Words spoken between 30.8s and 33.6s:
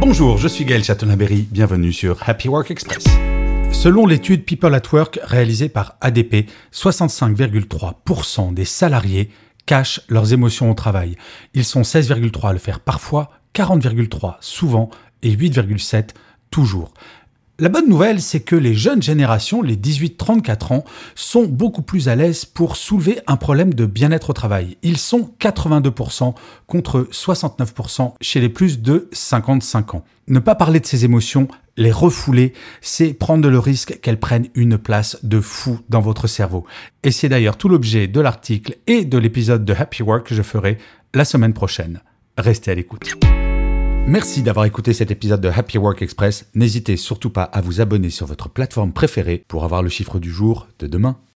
de ces émotions, les refouler, c'est prendre le